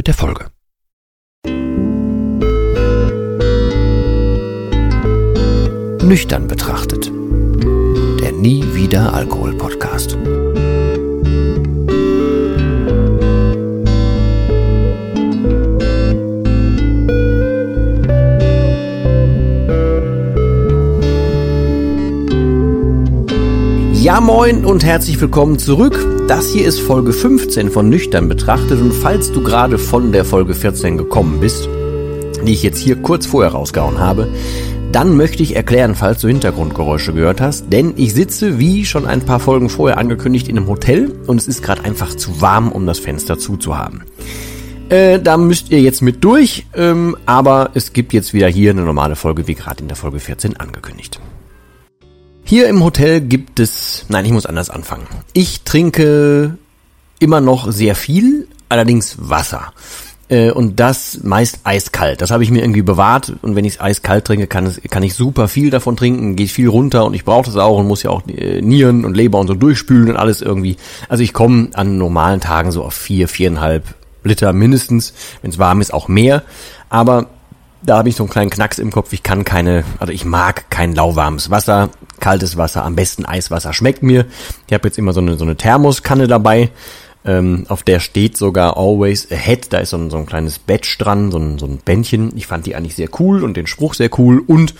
[0.00, 0.46] mit der Folge.
[6.02, 7.12] Nüchtern betrachtet.
[8.22, 10.16] Der Nie wieder Alkohol Podcast.
[23.92, 26.19] Ja moin und herzlich willkommen zurück.
[26.30, 30.54] Das hier ist Folge 15 von Nüchtern betrachtet und falls du gerade von der Folge
[30.54, 31.68] 14 gekommen bist,
[32.46, 34.28] die ich jetzt hier kurz vorher rausgehauen habe,
[34.92, 39.22] dann möchte ich erklären, falls du Hintergrundgeräusche gehört hast, denn ich sitze, wie schon ein
[39.22, 42.86] paar Folgen vorher angekündigt, in einem Hotel und es ist gerade einfach zu warm, um
[42.86, 44.04] das Fenster zuzuhaben.
[44.88, 48.82] Äh, da müsst ihr jetzt mit durch, ähm, aber es gibt jetzt wieder hier eine
[48.82, 51.18] normale Folge, wie gerade in der Folge 14 angekündigt.
[52.50, 55.06] Hier im Hotel gibt es, nein, ich muss anders anfangen.
[55.34, 56.58] Ich trinke
[57.20, 59.72] immer noch sehr viel, allerdings Wasser.
[60.28, 62.20] Äh, und das meist eiskalt.
[62.20, 63.34] Das habe ich mir irgendwie bewahrt.
[63.42, 66.50] Und wenn ich es eiskalt trinke, kann, es, kann ich super viel davon trinken, geht
[66.50, 69.38] viel runter und ich brauche das auch und muss ja auch äh, Nieren und Leber
[69.38, 70.76] und so durchspülen und alles irgendwie.
[71.08, 73.84] Also ich komme an normalen Tagen so auf vier, viereinhalb
[74.24, 75.14] Liter mindestens.
[75.40, 76.42] Wenn es warm ist, auch mehr.
[76.88, 77.28] Aber
[77.82, 79.12] da habe ich so einen kleinen Knacks im Kopf.
[79.12, 81.90] Ich kann keine, also ich mag kein lauwarmes Wasser,
[82.20, 84.26] kaltes Wasser, am besten Eiswasser schmeckt mir.
[84.66, 86.70] Ich habe jetzt immer so eine so eine Thermoskanne dabei.
[87.22, 89.72] Ähm, auf der steht sogar Always Ahead.
[89.72, 92.32] Da ist so ein, so ein kleines Badge dran, so ein, so ein Bändchen.
[92.36, 94.42] Ich fand die eigentlich sehr cool und den Spruch sehr cool.
[94.46, 94.74] Und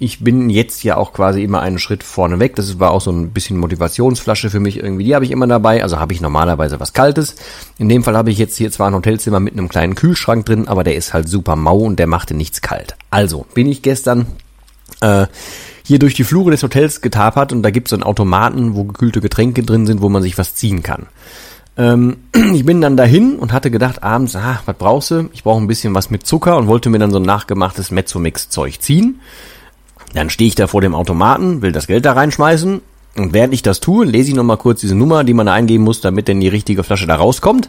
[0.00, 2.56] ich bin jetzt ja auch quasi immer einen Schritt vorne weg.
[2.56, 5.04] Das war auch so ein bisschen Motivationsflasche für mich irgendwie.
[5.04, 5.84] Die habe ich immer dabei.
[5.84, 7.36] Also habe ich normalerweise was Kaltes.
[7.78, 10.66] In dem Fall habe ich jetzt hier zwar ein Hotelzimmer mit einem kleinen Kühlschrank drin,
[10.66, 12.96] aber der ist halt super mau und der machte nichts kalt.
[13.10, 14.26] Also bin ich gestern
[15.00, 15.26] äh,
[15.84, 18.84] hier durch die Flure des Hotels getapert und da gibt es so einen Automaten, wo
[18.84, 21.06] gekühlte Getränke drin sind, wo man sich was ziehen kann.
[21.76, 22.16] Ähm,
[22.54, 25.28] ich bin dann dahin und hatte gedacht abends, ah, was brauchst du?
[25.32, 28.80] Ich brauche ein bisschen was mit Zucker und wollte mir dann so ein nachgemachtes Mezzomix-Zeug
[28.80, 29.20] ziehen.
[30.14, 32.80] Dann stehe ich da vor dem Automaten, will das Geld da reinschmeißen
[33.16, 35.84] und während ich das tue, lese ich nochmal kurz diese Nummer, die man da eingeben
[35.84, 37.68] muss, damit denn die richtige Flasche da rauskommt.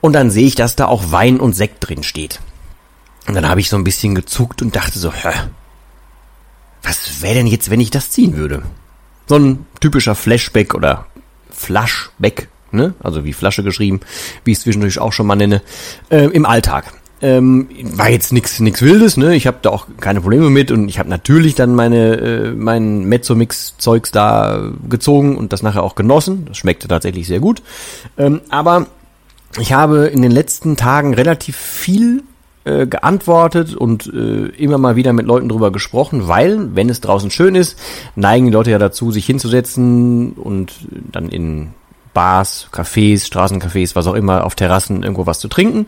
[0.00, 2.40] Und dann sehe ich, dass da auch Wein und Sekt drin steht.
[3.26, 5.32] Und dann habe ich so ein bisschen gezuckt und dachte so, hä,
[6.84, 8.62] was wäre denn jetzt, wenn ich das ziehen würde?
[9.26, 11.06] So ein typischer Flashback oder
[11.50, 12.94] Flashback, ne?
[13.02, 14.00] Also wie Flasche geschrieben,
[14.44, 15.62] wie ich es zwischendurch auch schon mal nenne,
[16.10, 16.92] äh, im Alltag.
[17.22, 19.34] Ähm, war jetzt nix nix Wildes, ne?
[19.34, 23.04] Ich habe da auch keine Probleme mit und ich habe natürlich dann meine äh, mein
[23.04, 26.44] Mezzomix Zeugs da gezogen und das nachher auch genossen.
[26.46, 27.62] Das schmeckte tatsächlich sehr gut.
[28.18, 28.88] Ähm, aber
[29.58, 32.24] ich habe in den letzten Tagen relativ viel
[32.64, 37.30] äh, geantwortet und äh, immer mal wieder mit Leuten drüber gesprochen, weil, wenn es draußen
[37.30, 37.78] schön ist,
[38.16, 40.72] neigen die Leute ja dazu, sich hinzusetzen und
[41.12, 41.70] dann in
[42.14, 45.86] Bars, Cafés, Straßencafés, was auch immer, auf Terrassen irgendwo was zu trinken.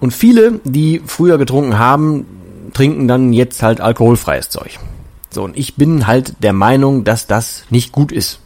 [0.00, 2.26] Und viele, die früher getrunken haben,
[2.72, 4.78] trinken dann jetzt halt alkoholfreies Zeug.
[5.30, 8.40] So, und ich bin halt der Meinung, dass das nicht gut ist.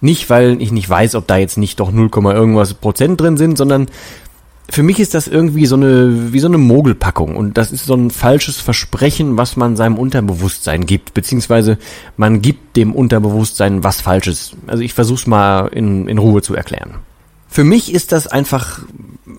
[0.00, 3.58] Nicht, weil ich nicht weiß, ob da jetzt nicht doch 0, irgendwas Prozent drin sind,
[3.58, 3.88] sondern
[4.70, 7.94] für mich ist das irgendwie so eine, wie so eine Mogelpackung und das ist so
[7.94, 11.78] ein falsches Versprechen, was man seinem Unterbewusstsein gibt, beziehungsweise
[12.16, 14.52] man gibt dem Unterbewusstsein was Falsches.
[14.68, 16.94] Also ich versuch's mal in, in Ruhe zu erklären.
[17.48, 18.82] Für mich ist das einfach,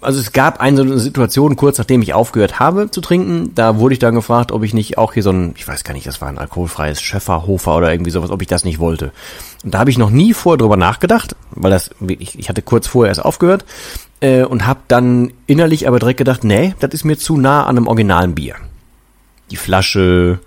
[0.01, 3.99] also es gab eine Situation kurz nachdem ich aufgehört habe zu trinken, da wurde ich
[3.99, 6.27] dann gefragt, ob ich nicht auch hier so ein, ich weiß gar nicht, das war
[6.27, 9.13] ein alkoholfreies Schöfferhofer oder irgendwie sowas, ob ich das nicht wollte.
[9.63, 12.85] Und da habe ich noch nie vorher drüber nachgedacht, weil das, ich, ich hatte kurz
[12.87, 13.63] vorher erst aufgehört
[14.21, 17.77] äh, und habe dann innerlich aber direkt gedacht, nee, das ist mir zu nah an
[17.77, 18.55] einem originalen Bier.
[19.49, 20.39] Die Flasche,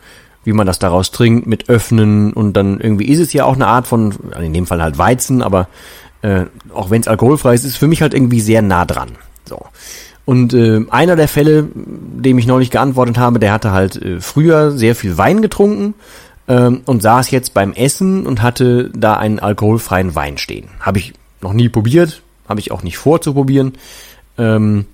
[0.45, 3.67] wie man das daraus trinkt, mit öffnen und dann irgendwie ist es ja auch eine
[3.67, 5.69] Art von, in dem Fall halt Weizen, aber
[6.23, 9.11] äh, auch wenn es alkoholfrei ist, ist für mich halt irgendwie sehr nah dran.
[9.45, 9.61] So.
[10.25, 14.71] Und äh, einer der Fälle, dem ich neulich geantwortet habe, der hatte halt äh, früher
[14.71, 15.95] sehr viel Wein getrunken
[16.49, 20.69] ähm, und saß jetzt beim Essen und hatte da einen alkoholfreien Wein stehen.
[20.81, 21.13] Habe ich
[21.43, 23.75] noch nie probiert, habe ich auch nicht vor zu probieren.
[24.39, 24.87] Ähm,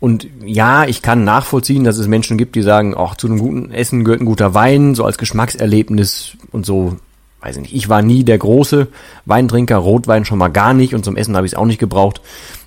[0.00, 3.70] und ja, ich kann nachvollziehen, dass es Menschen gibt, die sagen, auch zu einem guten
[3.70, 6.96] Essen gehört ein guter Wein, so als Geschmackserlebnis und so
[7.40, 8.88] weiß ich nicht, ich war nie der große
[9.26, 12.20] Weintrinker, Rotwein schon mal gar nicht und zum Essen habe ich es auch nicht gebraucht.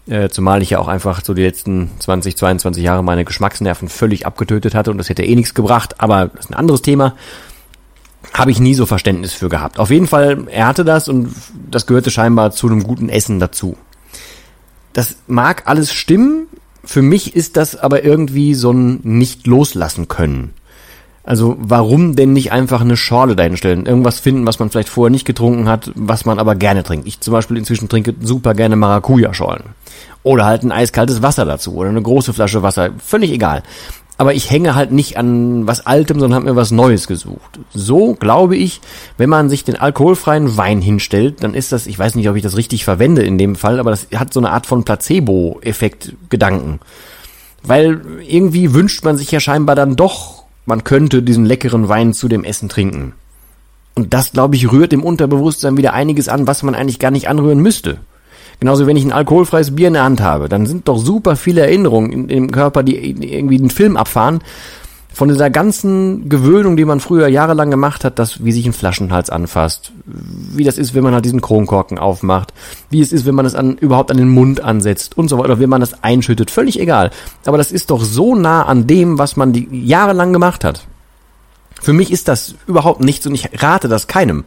[0.07, 4.25] Äh, zumal ich ja auch einfach so die letzten 20, 22 Jahre meine Geschmacksnerven völlig
[4.25, 7.15] abgetötet hatte und das hätte eh nichts gebracht, aber das ist ein anderes Thema.
[8.33, 9.79] Habe ich nie so Verständnis für gehabt.
[9.79, 11.33] Auf jeden Fall, er hatte das und
[11.71, 13.77] das gehörte scheinbar zu einem guten Essen dazu.
[14.95, 16.47] Das mag alles stimmen,
[16.86, 20.53] für mich ist das aber irgendwie so ein nicht loslassen können.
[21.24, 23.88] Also warum denn nicht einfach eine Schorle dahinstellen?
[23.88, 27.07] Irgendwas finden, was man vielleicht vorher nicht getrunken hat, was man aber gerne trinkt.
[27.07, 29.63] Ich zum Beispiel inzwischen trinke super gerne Maracuja-Schorlen.
[30.24, 32.92] Oder halt ein eiskaltes Wasser dazu oder eine große Flasche Wasser.
[33.03, 33.63] Völlig egal.
[34.17, 37.59] Aber ich hänge halt nicht an was Altem, sondern habe mir was Neues gesucht.
[37.73, 38.79] So glaube ich,
[39.17, 42.44] wenn man sich den alkoholfreien Wein hinstellt, dann ist das, ich weiß nicht, ob ich
[42.44, 46.79] das richtig verwende in dem Fall, aber das hat so eine Art von Placebo-Effekt Gedanken.
[47.62, 52.27] Weil irgendwie wünscht man sich ja scheinbar dann doch man könnte diesen leckeren Wein zu
[52.27, 53.13] dem Essen trinken.
[53.94, 57.29] Und das, glaube ich, rührt im Unterbewusstsein wieder einiges an, was man eigentlich gar nicht
[57.29, 58.00] anrühren müsste.
[58.60, 61.62] Genauso, wenn ich ein alkoholfreies Bier in der Hand habe, dann sind doch super viele
[61.62, 64.40] Erinnerungen in, im Körper, die irgendwie den Film abfahren,
[65.16, 69.30] von dieser ganzen Gewöhnung, die man früher jahrelang gemacht hat, dass wie sich ein Flaschenhals
[69.30, 72.54] anfasst, wie das ist, wenn man halt diesen Kronkorken aufmacht,
[72.90, 75.46] wie es ist, wenn man es an, überhaupt an den Mund ansetzt und so weiter,
[75.46, 77.12] oder wenn man das einschüttet, völlig egal.
[77.46, 80.86] Aber das ist doch so nah an dem, was man die jahrelang gemacht hat.
[81.81, 84.44] Für mich ist das überhaupt nichts und ich rate das keinem.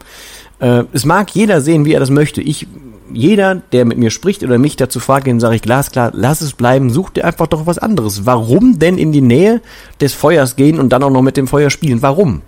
[0.59, 2.41] Äh, es mag jeder sehen, wie er das möchte.
[2.41, 2.67] Ich
[3.11, 6.53] jeder, der mit mir spricht oder mich dazu fragt, dem sage ich glasklar, lass es
[6.53, 8.25] bleiben, such dir einfach doch was anderes.
[8.25, 9.61] Warum denn in die Nähe
[10.01, 12.01] des Feuers gehen und dann auch noch mit dem Feuer spielen?
[12.01, 12.41] Warum?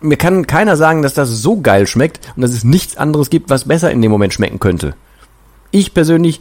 [0.00, 3.50] Mir kann keiner sagen, dass das so geil schmeckt und dass es nichts anderes gibt,
[3.50, 4.94] was besser in dem Moment schmecken könnte.
[5.70, 6.40] Ich persönlich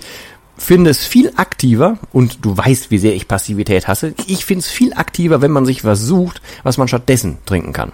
[0.57, 4.67] finde es viel aktiver, und du weißt, wie sehr ich Passivität hasse, ich finde es
[4.67, 7.91] viel aktiver, wenn man sich was sucht, was man stattdessen trinken kann.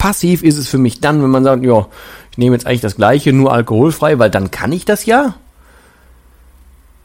[0.00, 1.86] Passiv ist es für mich dann, wenn man sagt, ja,
[2.30, 5.34] ich nehme jetzt eigentlich das gleiche, nur alkoholfrei, weil dann kann ich das ja.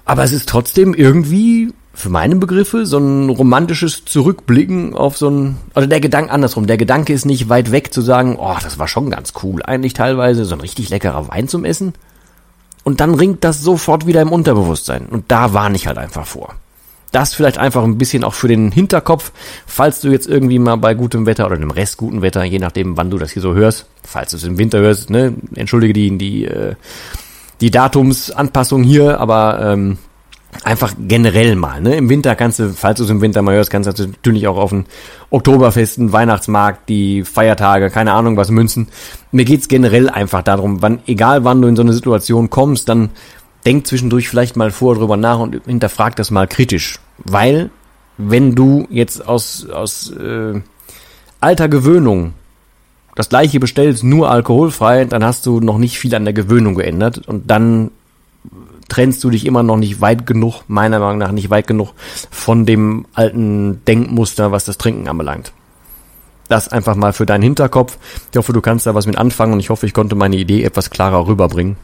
[0.06, 5.58] Aber es ist trotzdem irgendwie, für meine Begriffe, so ein romantisches Zurückblicken auf so ein,
[5.74, 6.68] also der Gedanke andersrum.
[6.68, 9.94] Der Gedanke ist nicht weit weg zu sagen, oh, das war schon ganz cool eigentlich
[9.94, 11.96] teilweise, so ein richtig leckerer Wein zum Essen.
[12.86, 15.08] Und dann ringt das sofort wieder im Unterbewusstsein.
[15.08, 16.56] Und da warne ich halt einfach vor
[17.16, 19.32] das vielleicht einfach ein bisschen auch für den Hinterkopf,
[19.66, 22.98] falls du jetzt irgendwie mal bei gutem Wetter oder dem Rest guten Wetter, je nachdem,
[22.98, 26.18] wann du das hier so hörst, falls du es im Winter hörst, ne, entschuldige die,
[26.18, 26.76] die, äh,
[27.62, 29.98] die Datumsanpassung hier, aber ähm,
[30.64, 31.80] einfach generell mal.
[31.80, 31.96] Ne?
[31.96, 34.58] Im Winter kannst du, falls du es im Winter mal hörst, kannst du natürlich auch
[34.58, 34.86] auf den
[35.30, 38.90] Oktoberfesten, Weihnachtsmarkt, die Feiertage, keine Ahnung was münzen.
[39.32, 43.12] Mir geht's generell einfach darum, wann, egal wann du in so eine Situation kommst, dann
[43.66, 47.00] denk zwischendurch vielleicht mal vor drüber nach und hinterfrag das mal kritisch.
[47.18, 47.70] Weil,
[48.18, 50.62] wenn du jetzt aus, aus äh,
[51.40, 52.34] alter Gewöhnung
[53.16, 57.28] das gleiche bestellst, nur alkoholfrei, dann hast du noch nicht viel an der Gewöhnung geändert
[57.28, 57.92] und dann
[58.88, 61.94] trennst du dich immer noch nicht weit genug, meiner Meinung nach nicht weit genug,
[62.30, 65.54] von dem alten Denkmuster, was das Trinken anbelangt.
[66.48, 67.98] Das einfach mal für deinen Hinterkopf.
[68.32, 70.64] Ich hoffe, du kannst da was mit anfangen und ich hoffe, ich konnte meine Idee
[70.64, 71.78] etwas klarer rüberbringen.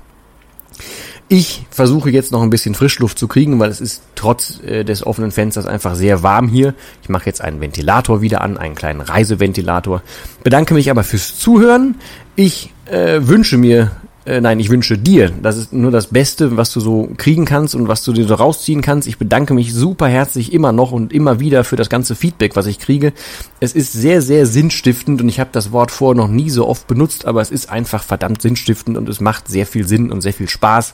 [1.34, 5.08] Ich versuche jetzt noch ein bisschen Frischluft zu kriegen, weil es ist trotz äh, des
[5.08, 6.74] offenen Fensters einfach sehr warm hier.
[7.04, 10.04] Ich mache jetzt einen Ventilator wieder an, einen kleinen Reiseventilator.
[10.44, 11.96] Bedanke mich aber fürs Zuhören.
[12.36, 13.92] Ich äh, wünsche mir,
[14.26, 17.74] äh, nein, ich wünsche dir, das ist nur das Beste, was du so kriegen kannst
[17.74, 19.08] und was du dir so rausziehen kannst.
[19.08, 22.68] Ich bedanke mich super herzlich immer noch und immer wieder für das ganze Feedback, was
[22.68, 23.14] ich kriege.
[23.60, 26.86] Es ist sehr, sehr sinnstiftend und ich habe das Wort vorher noch nie so oft
[26.86, 30.34] benutzt, aber es ist einfach verdammt sinnstiftend und es macht sehr viel Sinn und sehr
[30.34, 30.94] viel Spaß.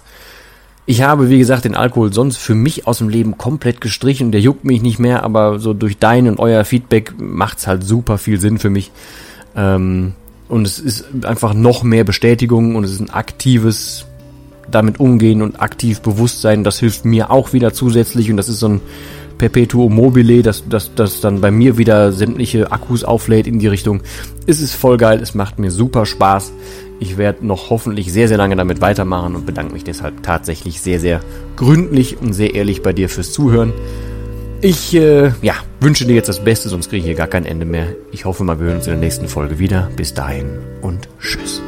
[0.86, 4.31] Ich habe, wie gesagt, den Alkohol sonst für mich aus dem Leben komplett gestrichen.
[4.31, 8.17] Der juckt mich nicht mehr, aber so durch dein und euer Feedback macht's halt super
[8.17, 8.91] viel Sinn für mich.
[9.53, 10.13] Ähm,
[10.48, 14.06] und es ist einfach noch mehr Bestätigung und es ist ein aktives
[14.70, 16.63] damit umgehen und aktiv Bewusstsein.
[16.63, 18.82] Das hilft mir auch wieder zusätzlich und das ist so ein
[19.38, 24.01] Perpetuum mobile, dass das, das dann bei mir wieder sämtliche Akkus auflädt in die Richtung.
[24.48, 26.51] Es ist voll geil, es macht mir super Spaß.
[27.00, 31.00] Ich werde noch hoffentlich sehr, sehr lange damit weitermachen und bedanke mich deshalb tatsächlich sehr,
[31.00, 31.20] sehr
[31.56, 33.72] gründlich und sehr ehrlich bei dir fürs Zuhören.
[34.61, 37.65] Ich äh, ja, wünsche dir jetzt das Beste, sonst kriege ich hier gar kein Ende
[37.65, 37.87] mehr.
[38.11, 39.89] Ich hoffe mal, wir hören uns in der nächsten Folge wieder.
[39.95, 40.47] Bis dahin
[40.81, 41.61] und tschüss.